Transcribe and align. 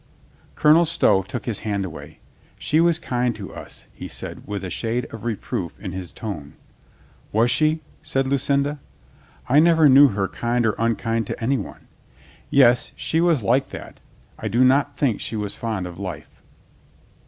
Colonel 0.55 0.85
Stow 0.85 1.21
took 1.21 1.45
his 1.45 1.59
hand 1.59 1.85
away. 1.85 2.17
"She 2.57 2.79
was 2.79 2.97
kind 2.97 3.35
to 3.35 3.53
us," 3.53 3.85
he 3.93 4.07
said 4.07 4.41
with 4.47 4.63
a 4.63 4.71
shade 4.71 5.05
of 5.13 5.23
reproof 5.25 5.79
in 5.79 5.91
his 5.91 6.11
tone. 6.11 6.53
"Was 7.31 7.51
she?" 7.51 7.81
said 8.01 8.25
Lucinda. 8.27 8.79
"I 9.47 9.59
never 9.59 9.87
knew 9.89 10.07
her 10.07 10.27
kind 10.27 10.65
or 10.65 10.73
unkind 10.79 11.27
to 11.27 11.39
any 11.39 11.59
one. 11.59 11.87
Yes, 12.49 12.93
she 12.95 13.21
was 13.21 13.43
like 13.43 13.69
that. 13.69 13.99
I 14.39 14.47
do 14.47 14.65
not 14.65 14.97
think 14.97 15.21
she 15.21 15.35
was 15.35 15.55
fond 15.55 15.85
of 15.85 15.99
life." 15.99 16.41